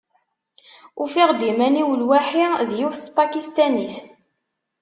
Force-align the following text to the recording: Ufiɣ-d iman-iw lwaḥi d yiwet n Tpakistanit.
Ufiɣ-d 1.03 1.41
iman-iw 1.51 1.89
lwaḥi 2.01 2.45
d 2.67 2.69
yiwet 2.77 3.01
n 3.03 3.05
Tpakistanit. 3.07 3.95